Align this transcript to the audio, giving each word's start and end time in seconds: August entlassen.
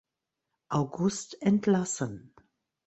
August 0.71 1.37
entlassen. 1.43 2.33